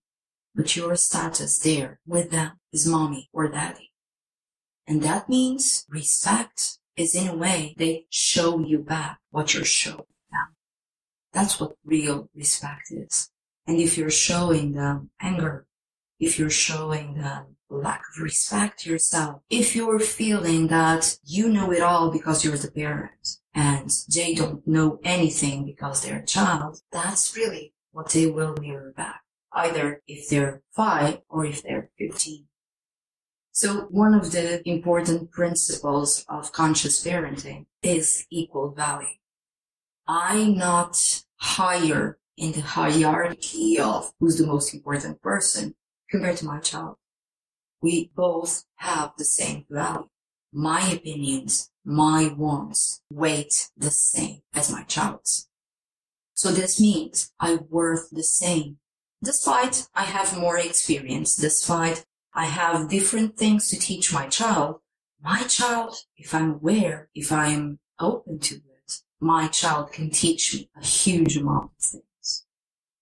but 0.54 0.76
your 0.76 0.94
status 0.96 1.58
there 1.58 2.00
with 2.06 2.30
them 2.30 2.52
is 2.72 2.86
mommy 2.86 3.28
or 3.32 3.48
daddy. 3.48 3.92
And 4.86 5.02
that 5.02 5.28
means 5.28 5.84
respect 5.88 6.78
is 6.96 7.14
in 7.14 7.28
a 7.28 7.36
way 7.36 7.74
they 7.76 8.06
show 8.10 8.60
you 8.60 8.78
back 8.78 9.18
what 9.30 9.54
you're 9.54 9.64
showing 9.64 10.04
them. 10.30 10.54
That's 11.32 11.58
what 11.58 11.76
real 11.84 12.28
respect 12.34 12.90
is. 12.90 13.30
And 13.66 13.78
if 13.80 13.98
you're 13.98 14.10
showing 14.10 14.72
them 14.72 15.10
anger, 15.20 15.66
if 16.20 16.38
you're 16.38 16.50
showing 16.50 17.14
them 17.14 17.53
lack 17.70 18.02
of 18.14 18.22
respect 18.22 18.86
yourself, 18.86 19.40
if 19.50 19.74
you're 19.74 20.00
feeling 20.00 20.68
that 20.68 21.18
you 21.24 21.48
know 21.48 21.70
it 21.72 21.82
all 21.82 22.10
because 22.10 22.44
you're 22.44 22.56
the 22.56 22.70
parent 22.70 23.38
and 23.54 23.90
they 24.14 24.34
don't 24.34 24.66
know 24.66 25.00
anything 25.04 25.64
because 25.64 26.02
they're 26.02 26.18
a 26.18 26.26
child, 26.26 26.80
that's 26.92 27.36
really 27.36 27.74
what 27.92 28.10
they 28.10 28.26
will 28.26 28.54
mirror 28.60 28.92
back. 28.96 29.22
Either 29.52 30.02
if 30.06 30.28
they're 30.28 30.62
five 30.74 31.18
or 31.28 31.44
if 31.44 31.62
they're 31.62 31.90
15. 31.98 32.46
So 33.52 33.82
one 33.90 34.14
of 34.14 34.32
the 34.32 34.68
important 34.68 35.30
principles 35.30 36.24
of 36.28 36.50
conscious 36.50 37.04
parenting 37.04 37.66
is 37.82 38.26
equal 38.28 38.72
value. 38.72 39.16
I'm 40.08 40.56
not 40.56 41.22
higher 41.36 42.18
in 42.36 42.50
the 42.52 42.62
hierarchy 42.62 43.78
of 43.78 44.12
who's 44.18 44.38
the 44.38 44.46
most 44.46 44.74
important 44.74 45.22
person 45.22 45.76
compared 46.10 46.38
to 46.38 46.46
my 46.46 46.58
child. 46.58 46.96
We 47.84 48.10
both 48.16 48.64
have 48.76 49.12
the 49.18 49.26
same 49.26 49.66
value. 49.68 50.08
My 50.50 50.88
opinions, 50.88 51.70
my 51.84 52.32
wants 52.34 53.02
weight 53.10 53.68
the 53.76 53.90
same 53.90 54.40
as 54.54 54.72
my 54.72 54.84
child's. 54.84 55.50
So 56.32 56.50
this 56.50 56.80
means 56.80 57.34
I'm 57.38 57.66
worth 57.68 58.08
the 58.10 58.22
same. 58.22 58.78
Despite 59.22 59.86
I 59.94 60.04
have 60.04 60.38
more 60.38 60.56
experience, 60.58 61.36
despite 61.36 62.06
I 62.32 62.46
have 62.46 62.88
different 62.88 63.36
things 63.36 63.68
to 63.68 63.78
teach 63.78 64.14
my 64.14 64.28
child. 64.28 64.76
My 65.22 65.42
child, 65.42 65.94
if 66.16 66.34
I'm 66.34 66.54
aware, 66.54 67.10
if 67.14 67.30
I'm 67.30 67.80
open 68.00 68.38
to 68.48 68.54
it, 68.54 69.02
my 69.20 69.48
child 69.48 69.92
can 69.92 70.08
teach 70.08 70.54
me 70.54 70.70
a 70.74 70.82
huge 70.82 71.36
amount 71.36 71.72
of 71.78 71.84
things. 71.84 72.13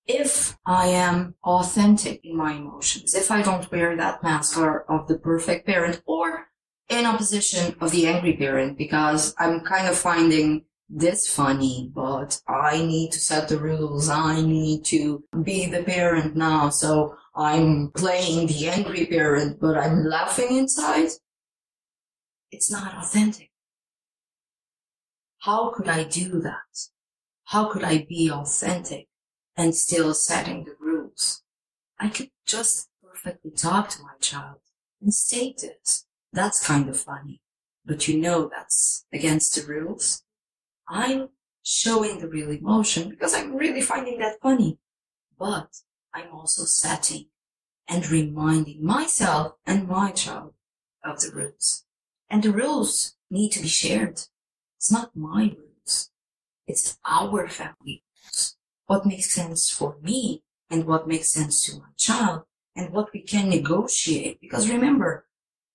If 0.06 0.59
I 0.66 0.88
am 0.88 1.37
authentic 1.44 2.25
in 2.25 2.37
my 2.37 2.54
emotions, 2.54 3.14
if 3.14 3.30
I 3.30 3.42
don't 3.42 3.71
wear 3.71 3.97
that 3.97 4.23
mask 4.23 4.59
of 4.59 5.06
the 5.06 5.18
perfect 5.18 5.66
parent 5.66 6.02
or 6.06 6.49
in 6.88 7.06
opposition 7.06 7.76
of 7.80 7.92
the 7.92 8.06
angry 8.09 8.37
parent, 8.37 8.76
because 8.76 9.35
I'm 9.38 9.61
kind 9.61 9.87
of 9.87 9.97
finding 9.97 10.64
this 10.88 11.32
funny, 11.32 11.90
but 11.94 12.40
I 12.49 12.85
need 12.85 13.12
to 13.12 13.21
set 13.21 13.49
the 13.49 13.59
rules. 13.59 14.11
I 14.11 14.42
need 14.42 14.85
to 14.87 15.25
be 15.42 15.66
the 15.66 15.85
parent 15.85 16.37
now. 16.37 16.68
So 16.68 17.16
I'm 17.35 17.92
playing 17.92 18.49
the 18.49 18.68
angry 18.68 19.06
parent, 19.06 19.59
but 19.61 19.78
I'm 19.78 20.04
laughing 20.04 20.59
inside. 20.59 21.11
It's 22.50 22.71
not 22.71 22.94
authentic. 22.94 23.50
How 25.38 25.71
could 25.71 25.88
I 25.88 26.04
do 26.04 26.40
that? 26.40 26.88
How 27.44 27.73
could 27.73 27.85
I 27.85 28.04
be 28.09 28.30
authentic 28.30 29.09
and 29.56 29.75
still 29.75 30.14
setting 30.14 30.64
the 30.64 30.76
rules? 30.80 31.42
I 31.99 32.09
could 32.09 32.30
just 32.47 32.88
perfectly 33.02 33.50
talk 33.50 33.88
to 33.90 34.02
my 34.02 34.14
child 34.21 34.56
and 35.00 35.12
state 35.12 35.59
this. 35.59 36.06
That's 36.32 36.66
kind 36.66 36.88
of 36.88 36.99
funny, 36.99 37.40
but 37.85 38.09
you 38.09 38.18
know 38.18 38.49
that's 38.49 39.04
against 39.12 39.54
the 39.54 39.66
rules. 39.66 40.25
I'm 40.88 41.28
showing 41.62 42.18
the 42.18 42.28
real 42.28 42.50
emotion 42.50 43.11
because 43.11 43.35
I'm 43.35 43.56
really 43.56 43.82
finding 43.82 44.18
that 44.18 44.40
funny, 44.40 44.78
but 45.38 45.68
I'm 46.14 46.32
also 46.32 46.64
setting 46.64 47.26
and 47.88 48.09
reminding 48.11 48.85
myself 48.85 49.54
and 49.66 49.88
my 49.88 50.11
child 50.12 50.54
of 51.04 51.21
the 51.21 51.30
rules. 51.30 51.85
And 52.30 52.42
the 52.42 52.52
rules 52.52 53.16
need 53.30 53.50
to 53.52 53.62
be 53.62 53.68
shared. 53.68 54.23
It's 54.76 54.90
not 54.90 55.14
my 55.14 55.54
rules. 55.56 56.11
It's 56.66 56.99
our 57.06 57.49
family 57.49 58.02
rules. 58.25 58.51
What 58.92 59.06
makes 59.06 59.32
sense 59.32 59.70
for 59.70 59.96
me 60.02 60.42
and 60.68 60.84
what 60.84 61.08
makes 61.08 61.32
sense 61.32 61.64
to 61.64 61.78
my 61.78 61.88
child 61.96 62.42
and 62.76 62.92
what 62.92 63.11
we 63.14 63.22
can 63.22 63.49
negotiate. 63.49 64.38
Because 64.38 64.68
remember, 64.68 65.25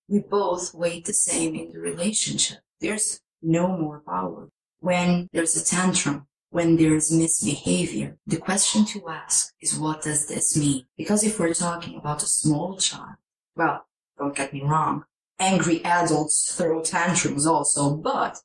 we 0.07 0.19
both 0.19 0.71
weigh 0.75 1.00
the 1.00 1.15
same 1.15 1.55
in 1.55 1.71
the 1.71 1.79
relationship. 1.79 2.59
There's 2.79 3.21
no 3.41 3.75
more 3.75 4.03
power. 4.05 4.50
When 4.81 5.29
there's 5.33 5.55
a 5.55 5.65
tantrum, 5.65 6.27
when 6.51 6.77
there's 6.77 7.12
misbehavior, 7.12 8.19
the 8.27 8.38
question 8.38 8.86
to 8.86 9.09
ask 9.09 9.51
is 9.59 9.79
what 9.79 10.03
does 10.03 10.27
this 10.27 10.55
mean? 10.55 10.86
Because 10.95 11.24
if 11.24 11.39
we're 11.39 11.55
talking 11.55 11.97
about 11.97 12.21
a 12.21 12.27
small 12.27 12.77
child, 12.77 13.15
well, 13.55 13.88
don't 14.19 14.36
get 14.36 14.53
me 14.53 14.62
wrong, 14.62 15.05
angry 15.39 15.83
adults 15.83 16.53
throw 16.55 16.83
tantrums 16.83 17.47
also, 17.47 17.95
but 17.95 18.43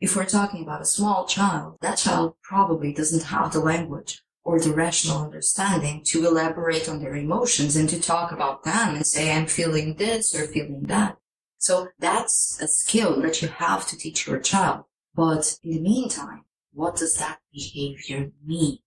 if 0.00 0.14
we're 0.14 0.26
talking 0.26 0.62
about 0.62 0.82
a 0.82 0.86
small 0.86 1.26
child, 1.26 1.78
that 1.80 1.98
child 1.98 2.34
probably 2.42 2.92
doesn't 2.92 3.24
have 3.24 3.52
the 3.52 3.60
language 3.60 4.22
or 4.44 4.60
the 4.60 4.72
rational 4.72 5.24
understanding 5.24 6.02
to 6.04 6.26
elaborate 6.26 6.88
on 6.88 7.00
their 7.00 7.16
emotions 7.16 7.76
and 7.76 7.88
to 7.88 8.00
talk 8.00 8.30
about 8.30 8.62
them 8.62 8.94
and 8.94 9.06
say, 9.06 9.32
I'm 9.32 9.46
feeling 9.46 9.94
this 9.94 10.34
or 10.34 10.46
feeling 10.46 10.82
that. 10.84 11.16
So 11.58 11.88
that's 11.98 12.60
a 12.60 12.68
skill 12.68 13.20
that 13.22 13.40
you 13.40 13.48
have 13.48 13.86
to 13.88 13.96
teach 13.96 14.26
your 14.26 14.38
child. 14.38 14.84
But 15.14 15.58
in 15.64 15.70
the 15.70 15.80
meantime, 15.80 16.44
what 16.72 16.96
does 16.96 17.16
that 17.16 17.38
behavior 17.52 18.30
mean? 18.44 18.78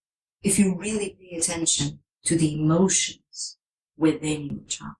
If 0.44 0.60
you 0.60 0.78
really 0.78 1.18
pay 1.20 1.38
attention 1.38 2.00
to 2.26 2.38
the 2.38 2.54
emotions 2.54 3.58
within 3.98 4.46
your 4.46 4.64
child, 4.68 4.94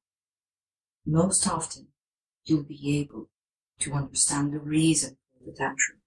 most 1.06 1.48
often 1.48 1.88
you'll 2.44 2.64
be 2.64 3.00
able 3.00 3.30
to 3.80 3.94
understand 3.94 4.52
the 4.52 4.60
reason 4.60 5.18
for 5.32 5.46
the 5.46 5.56
tantrum. 5.56 5.99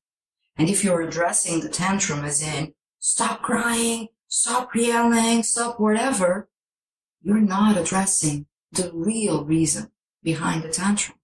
And 0.57 0.69
if 0.69 0.85
you're 0.85 1.01
addressing 1.03 1.61
the 1.61 1.69
tantrum 1.69 2.25
as 2.25 2.43
in, 2.43 2.75
stop 2.99 3.43
crying, 3.43 4.09
stop 4.29 4.75
yelling, 4.75 5.43
stop 5.43 5.81
whatever, 5.81 6.49
you're 7.23 7.41
not 7.41 7.77
addressing 7.77 8.47
the 8.71 8.91
real 8.93 9.45
reason 9.45 9.91
behind 10.23 10.63
the 10.63 10.69
tantrum. 10.69 11.19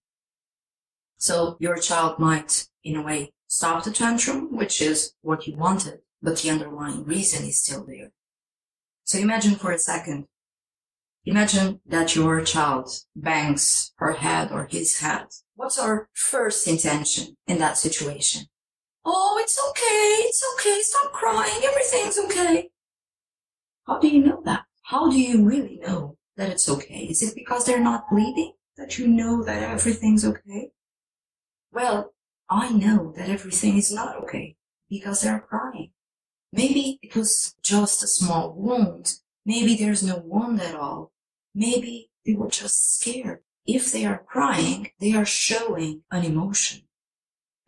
So 1.17 1.57
your 1.59 1.77
child 1.77 2.19
might, 2.19 2.67
in 2.83 2.95
a 2.95 3.01
way, 3.01 3.33
stop 3.47 3.83
the 3.83 3.91
tantrum, 3.91 4.55
which 4.55 4.81
is 4.81 5.13
what 5.21 5.47
you 5.47 5.57
wanted, 5.57 5.99
but 6.21 6.37
the 6.39 6.49
underlying 6.49 7.03
reason 7.03 7.45
is 7.45 7.59
still 7.59 7.85
there. 7.85 8.11
So 9.03 9.17
imagine 9.17 9.55
for 9.55 9.71
a 9.71 9.79
second, 9.79 10.27
imagine 11.25 11.81
that 11.85 12.15
your 12.15 12.41
child 12.41 12.89
bangs 13.15 13.91
her 13.97 14.13
head 14.13 14.51
or 14.51 14.67
his 14.69 14.99
head. 14.99 15.25
What's 15.55 15.79
our 15.79 16.09
first 16.13 16.67
intention 16.67 17.35
in 17.47 17.57
that 17.57 17.77
situation? 17.77 18.43
Oh, 19.05 19.39
it's 19.41 19.59
okay. 19.69 20.27
It's 20.27 20.43
okay. 20.53 20.79
Stop 20.81 21.13
crying. 21.13 21.61
Everything's 21.63 22.19
okay. 22.19 22.69
How 23.87 23.99
do 23.99 24.07
you 24.07 24.23
know 24.23 24.41
that? 24.45 24.65
How 24.83 25.09
do 25.09 25.19
you 25.19 25.43
really 25.43 25.79
know 25.81 26.17
that 26.37 26.49
it's 26.49 26.69
okay? 26.69 27.05
Is 27.05 27.21
it 27.21 27.35
because 27.35 27.65
they're 27.65 27.79
not 27.79 28.09
bleeding 28.09 28.53
that 28.77 28.97
you 28.97 29.07
know 29.07 29.43
that 29.43 29.63
everything's 29.63 30.25
okay? 30.25 30.71
Well, 31.71 32.13
I 32.49 32.71
know 32.71 33.13
that 33.15 33.29
everything 33.29 33.77
is 33.77 33.91
not 33.91 34.17
okay 34.23 34.55
because 34.89 35.21
they're 35.21 35.39
crying. 35.39 35.91
Maybe 36.51 36.99
it 37.01 37.15
was 37.15 37.55
just 37.61 38.03
a 38.03 38.07
small 38.07 38.53
wound. 38.53 39.15
Maybe 39.45 39.75
there's 39.75 40.03
no 40.03 40.17
wound 40.17 40.61
at 40.61 40.75
all. 40.75 41.11
Maybe 41.53 42.09
they 42.25 42.33
were 42.33 42.49
just 42.49 42.99
scared. 42.99 43.39
If 43.65 43.91
they 43.91 44.05
are 44.05 44.23
crying, 44.27 44.91
they 44.99 45.13
are 45.13 45.25
showing 45.25 46.01
an 46.09 46.25
emotion. 46.25 46.81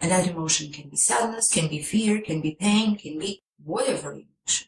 And 0.01 0.10
that 0.10 0.27
emotion 0.27 0.72
can 0.72 0.89
be 0.89 0.98
sadness, 0.98 1.53
can 1.53 1.70
be 1.70 1.81
fear, 1.81 2.22
can 2.22 2.41
be 2.41 2.58
pain, 2.60 2.98
can 2.98 3.20
be 3.20 3.43
whatever 3.63 4.12
emotion. 4.12 4.67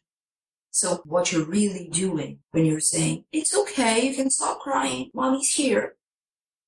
So 0.70 1.02
what 1.06 1.32
you're 1.32 1.46
really 1.46 1.90
doing 1.90 2.40
when 2.52 2.66
you're 2.66 2.80
saying, 2.80 3.26
it's 3.32 3.56
okay, 3.56 4.08
you 4.08 4.16
can 4.16 4.30
stop 4.30 4.60
crying, 4.60 5.10
mommy's 5.14 5.56
here, 5.56 5.96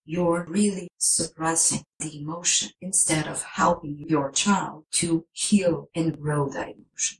you're 0.03 0.45
really 0.48 0.89
suppressing 0.98 1.84
the 2.00 2.19
emotion 2.19 2.69
instead 2.81 3.27
of 3.27 3.43
helping 3.43 4.05
your 4.07 4.31
child 4.31 4.86
to 4.93 5.25
heal 5.31 5.89
and 5.95 6.19
grow 6.19 6.50
that 6.50 6.69
emotion. 6.69 7.19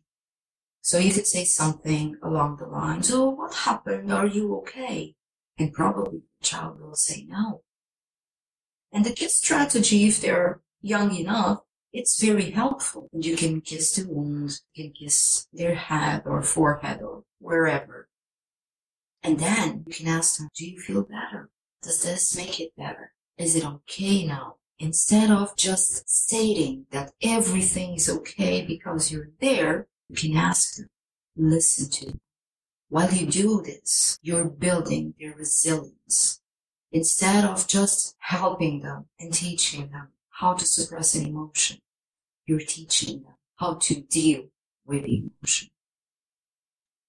So 0.82 1.00
you 1.00 1.14
could 1.14 1.28
say 1.28 1.46
something 1.46 2.18
along 2.22 2.58
the 2.58 2.68
lines, 2.68 3.12
Oh, 3.12 3.30
what 3.30 3.54
happened? 3.54 4.12
Are 4.14 4.28
you 4.28 4.56
okay? 4.58 5.16
And 5.58 5.74
probably 5.74 6.22
the 6.40 6.46
child 6.46 6.80
will 6.80 6.96
say 6.96 7.25
no. 7.28 7.62
And 8.92 9.04
the 9.04 9.12
kid's 9.14 9.36
strategy, 9.36 10.08
if 10.08 10.22
they're 10.22 10.62
young 10.86 11.15
enough, 11.15 11.62
it's 11.92 12.22
very 12.22 12.51
helpful. 12.51 13.10
You 13.12 13.36
can 13.36 13.62
kiss 13.62 13.94
the 13.96 14.08
wound, 14.08 14.60
you 14.74 14.84
can 14.84 14.94
kiss 14.94 15.48
their 15.51 15.74
head 15.74 16.24
or 16.25 16.44
forehead 16.44 17.01
or 17.01 17.24
wherever. 17.39 18.08
And 19.24 19.39
then 19.39 19.84
you 19.88 19.94
can 19.94 20.08
ask 20.08 20.38
them, 20.38 20.50
do 20.56 20.70
you 20.70 20.80
feel 20.80 21.04
better? 21.04 21.50
Does 21.82 22.04
this 22.04 22.38
make 22.38 22.60
it 22.60 22.72
better? 22.77 23.13
Is 23.38 23.56
it 23.56 23.65
okay 23.65 24.27
now? 24.27 24.58
Instead 24.77 25.32
of 25.32 25.56
just 25.56 26.08
stating 26.08 26.86
that 26.92 27.13
everything 27.22 27.96
is 27.96 28.10
okay 28.10 28.63
because 28.63 29.12
you're 29.12 29.32
there, 29.39 29.88
you 30.10 30.15
can 30.15 30.38
ask 30.38 30.75
them, 30.75 30.89
listen 31.36 31.89
to 31.89 32.06
them. 32.08 32.20
While 32.89 33.12
you 33.12 33.25
do 33.25 33.63
this, 33.65 34.20
you're 34.22 34.50
building 34.50 35.15
their 35.20 35.34
resilience. 35.34 36.42
Instead 36.92 37.44
of 37.44 37.68
just 37.68 38.15
helping 38.20 38.82
them 38.82 39.06
and 39.20 39.34
teaching 39.34 39.89
them 39.89 40.10
how 40.39 40.54
to 40.54 40.65
suppress 40.65 41.15
an 41.15 41.27
emotion, 41.27 41.80
you're 42.46 42.60
teaching 42.60 43.24
them 43.24 43.36
how 43.56 43.75
to 43.75 44.01
deal 44.01 44.46
with 44.86 45.04
the 45.04 45.18
emotion. 45.18 45.70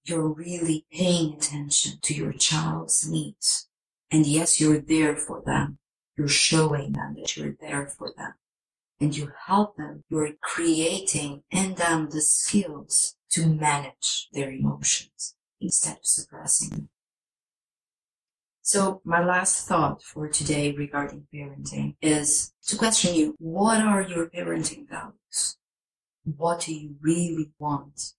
You're 0.05 0.29
really 0.29 0.87
paying 0.93 1.35
attention 1.35 1.99
to 2.03 2.15
your 2.15 2.33
child's 2.33 3.09
needs. 3.09 3.69
And 4.11 4.27
yes, 4.27 4.61
you're 4.61 4.81
there 4.81 5.17
for 5.17 5.43
them. 5.45 5.79
You're 6.17 6.29
showing 6.29 6.93
them 6.93 7.17
that 7.19 7.37
you're 7.37 7.57
there 7.61 7.87
for 7.87 8.13
them 8.17 8.35
and 9.01 9.17
you 9.17 9.31
help 9.47 9.77
them, 9.77 10.05
you're 10.09 10.33
creating 10.41 11.43
in 11.51 11.75
them 11.75 12.09
the 12.11 12.23
skills 12.23 13.17
to 13.31 13.47
manage 13.47 14.29
their 14.33 14.51
emotions 14.51 15.35
instead 15.61 15.99
of 15.99 16.07
suppressing 16.07 16.71
them. 16.71 16.89
So 18.67 19.01
my 19.05 19.25
last 19.25 19.69
thought 19.69 20.03
for 20.03 20.27
today 20.27 20.73
regarding 20.73 21.29
parenting 21.33 21.95
is 22.03 22.53
to 22.67 22.77
question 22.77 23.15
you, 23.15 23.37
what 23.39 23.81
are 23.81 24.03
your 24.03 24.29
parenting 24.29 24.89
values? 24.89 25.57
What 26.25 26.63
do 26.63 26.75
you 26.75 26.97
really 27.01 27.53
want? 27.61 28.15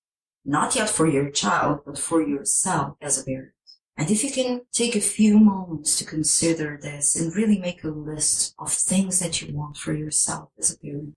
Not 0.46 0.74
yet 0.74 0.90
for 0.90 1.06
your 1.06 1.30
child, 1.32 1.82
but 1.86 1.98
for 1.98 2.22
yourself 2.22 2.96
as 3.02 3.20
a 3.20 3.26
parent. 3.26 3.52
And 3.98 4.10
if 4.10 4.24
you 4.24 4.32
can 4.32 4.62
take 4.72 4.96
a 4.96 5.02
few 5.02 5.38
moments 5.38 5.98
to 5.98 6.06
consider 6.06 6.80
this 6.82 7.20
and 7.20 7.36
really 7.36 7.60
make 7.60 7.84
a 7.84 7.90
list 7.90 8.56
of 8.58 8.72
things 8.72 9.20
that 9.20 9.42
you 9.42 9.54
want 9.54 9.76
for 9.76 9.92
yourself 9.92 10.48
as 10.58 10.72
a 10.72 10.80
parent, 10.80 11.14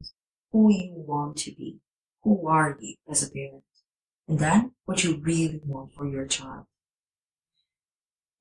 who 0.51 0.73
you 0.73 0.93
want 0.93 1.37
to 1.45 1.55
be, 1.55 1.77
who 2.25 2.49
are 2.49 2.77
you 2.81 2.97
as 3.09 3.23
a 3.23 3.31
parent, 3.31 3.63
and 4.27 4.41
then 4.41 4.73
what 4.87 5.05
you 5.05 5.19
really 5.19 5.61
want 5.65 5.93
for 5.93 6.09
your 6.09 6.27
child. 6.27 6.65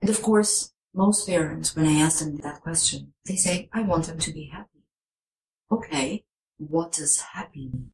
And 0.01 0.09
of 0.09 0.23
course, 0.23 0.71
most 0.93 1.27
parents, 1.27 1.75
when 1.75 1.85
I 1.85 1.99
ask 1.99 2.19
them 2.19 2.37
that 2.37 2.61
question, 2.61 3.13
they 3.25 3.35
say, 3.35 3.69
I 3.71 3.81
want 3.81 4.05
them 4.07 4.19
to 4.19 4.33
be 4.33 4.49
happy. 4.51 4.83
Okay, 5.71 6.23
what 6.57 6.93
does 6.93 7.21
happy 7.33 7.69
mean? 7.71 7.91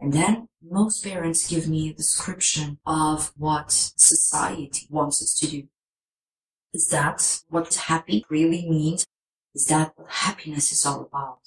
And 0.00 0.12
then 0.12 0.48
most 0.60 1.04
parents 1.04 1.48
give 1.48 1.68
me 1.68 1.88
a 1.88 1.94
description 1.94 2.78
of 2.84 3.32
what 3.36 3.70
society 3.70 4.86
wants 4.90 5.22
us 5.22 5.34
to 5.38 5.46
do. 5.46 5.68
Is 6.74 6.88
that 6.88 7.42
what 7.48 7.72
happy 7.72 8.24
really 8.28 8.68
means? 8.68 9.06
Is 9.54 9.66
that 9.66 9.92
what 9.94 10.10
happiness 10.10 10.72
is 10.72 10.84
all 10.84 11.02
about? 11.02 11.38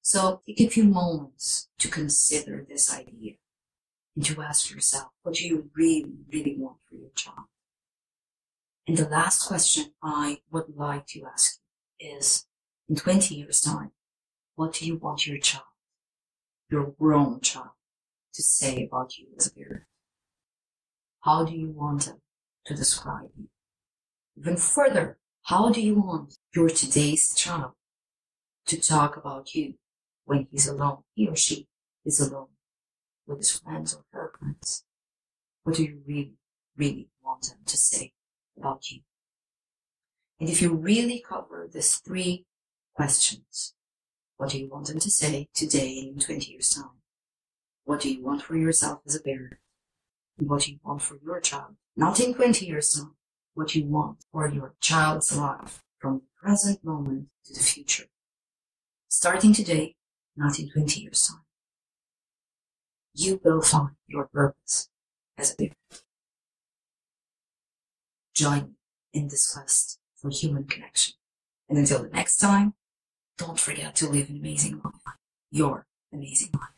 So 0.00 0.40
take 0.46 0.60
a 0.60 0.68
few 0.68 0.84
moments 0.84 1.68
to 1.78 1.88
consider 1.88 2.64
this 2.66 2.92
idea 2.92 3.34
and 4.16 4.24
to 4.24 4.40
ask 4.40 4.72
yourself, 4.72 5.08
what 5.22 5.34
do 5.34 5.46
you 5.46 5.70
really, 5.74 6.14
really 6.32 6.56
want 6.56 6.78
for 6.88 6.94
your 6.94 7.10
child? 7.14 7.46
And 8.86 8.96
the 8.96 9.08
last 9.08 9.46
question 9.46 9.92
I 10.02 10.38
would 10.50 10.74
like 10.74 11.06
to 11.08 11.24
ask 11.24 11.60
you 12.00 12.16
is, 12.16 12.46
in 12.88 12.96
20 12.96 13.36
years 13.36 13.60
time, 13.60 13.92
what 14.56 14.74
do 14.74 14.86
you 14.86 14.96
want 14.96 15.26
your 15.26 15.38
child, 15.38 15.64
your 16.68 16.92
grown 16.98 17.40
child, 17.40 17.70
to 18.34 18.42
say 18.42 18.84
about 18.84 19.18
you 19.18 19.28
as 19.38 19.46
a 19.46 19.54
parent? 19.54 19.84
How 21.20 21.44
do 21.44 21.54
you 21.54 21.70
want 21.70 22.06
them 22.06 22.22
to 22.66 22.74
describe 22.74 23.30
you? 23.38 23.48
Even 24.36 24.56
further, 24.56 25.18
how 25.44 25.70
do 25.70 25.80
you 25.80 25.94
want 25.94 26.36
your 26.54 26.68
today's 26.68 27.34
child 27.34 27.72
to 28.66 28.80
talk 28.80 29.16
about 29.16 29.54
you 29.54 29.74
when 30.24 30.48
he's 30.50 30.66
alone, 30.66 31.04
he 31.14 31.28
or 31.28 31.36
she 31.36 31.68
is 32.04 32.18
alone 32.18 32.48
with 33.28 33.38
his 33.38 33.56
friends 33.58 33.94
or 33.94 34.04
her 34.12 34.32
friends? 34.36 34.84
What 35.62 35.76
do 35.76 35.84
you 35.84 36.00
really, 36.04 36.34
really 36.76 37.08
want 37.22 37.42
them 37.42 37.58
to 37.66 37.76
say 37.76 38.12
about 38.56 38.90
you? 38.90 39.00
And 40.40 40.48
if 40.48 40.60
you 40.60 40.74
really 40.74 41.24
cover 41.26 41.68
these 41.72 41.96
three 41.96 42.46
questions, 42.94 43.74
what 44.36 44.50
do 44.50 44.58
you 44.58 44.68
want 44.68 44.88
them 44.88 44.98
to 44.98 45.10
say 45.10 45.48
today 45.54 45.98
and 46.00 46.14
in 46.14 46.18
20 46.18 46.50
years 46.50 46.74
time? 46.74 47.00
What 47.84 48.00
do 48.00 48.12
you 48.12 48.22
want 48.22 48.42
for 48.42 48.56
yourself 48.56 49.00
as 49.06 49.14
a 49.14 49.22
parent? 49.22 49.54
What 50.38 50.62
do 50.62 50.72
you 50.72 50.78
want 50.82 51.02
for 51.02 51.18
your 51.24 51.40
child? 51.40 51.76
Not 51.96 52.20
in 52.20 52.34
20 52.34 52.66
years 52.66 52.94
time. 52.94 53.14
What 53.54 53.74
you 53.74 53.84
want 53.84 54.18
for 54.32 54.48
your 54.48 54.74
child's 54.80 55.36
life 55.36 55.84
from 55.98 56.14
the 56.14 56.22
present 56.40 56.82
moment 56.84 57.28
to 57.44 57.54
the 57.54 57.60
future. 57.60 58.06
Starting 59.08 59.52
today, 59.52 59.94
not 60.36 60.58
in 60.58 60.70
20 60.70 61.00
years 61.02 61.28
time. 61.28 61.42
You 63.14 63.40
will 63.44 63.60
find 63.60 63.90
your 64.08 64.26
purpose 64.26 64.88
as 65.36 65.52
a 65.52 65.56
parent. 65.56 65.76
Join 68.42 68.74
in 69.12 69.28
this 69.28 69.54
quest 69.54 70.00
for 70.16 70.28
human 70.28 70.64
connection. 70.64 71.14
And 71.68 71.78
until 71.78 72.02
the 72.02 72.08
next 72.08 72.38
time, 72.38 72.74
don't 73.38 73.56
forget 73.56 73.94
to 73.96 74.08
live 74.08 74.30
an 74.30 74.38
amazing 74.38 74.80
life. 74.84 74.94
Your 75.52 75.86
amazing 76.12 76.50
life. 76.52 76.74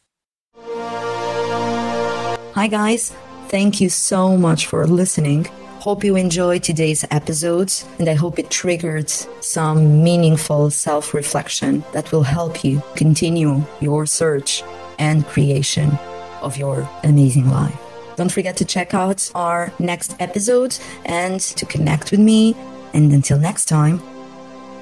Hi, 2.55 2.66
guys. 2.66 3.14
Thank 3.48 3.81
you 3.81 3.88
so 3.88 4.37
much 4.37 4.66
for 4.66 4.87
listening. 4.87 5.46
Hope 5.79 6.05
you 6.05 6.16
enjoyed 6.16 6.62
today's 6.62 7.03
episodes, 7.11 7.87
and 7.98 8.11
I 8.11 8.14
hope 8.14 8.38
it 8.38 8.50
triggered 8.50 9.09
some 9.09 10.05
meaningful 10.05 10.68
self 10.68 11.14
reflection 11.14 11.83
that 11.94 12.12
will 12.12 12.24
help 12.24 12.62
you 12.62 12.83
continue 12.94 13.64
your 13.81 14.05
search 14.05 14.62
and 14.98 15.27
creation 15.27 15.98
of 16.42 16.59
your 16.59 16.87
amazing 17.05 17.48
life. 17.48 17.84
Don't 18.16 18.31
forget 18.31 18.57
to 18.59 18.64
check 18.64 18.94
out 18.94 19.31
our 19.35 19.72
next 19.79 20.16
episode 20.20 20.79
and 21.05 21.40
to 21.40 21.66
connect 21.66 22.11
with 22.11 22.20
me. 22.20 22.55
And 22.92 23.12
until 23.12 23.38
next 23.38 23.66
time, 23.66 24.00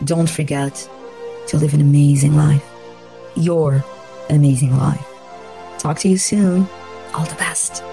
don't 0.04 0.28
forget 0.28 0.88
to 1.48 1.56
live 1.56 1.74
an 1.74 1.80
amazing 1.80 2.36
life. 2.36 2.64
Your 3.34 3.84
amazing 4.28 4.76
life. 4.76 5.06
Talk 5.78 5.98
to 6.00 6.08
you 6.08 6.18
soon. 6.18 6.68
All 7.14 7.24
the 7.24 7.34
best. 7.36 7.91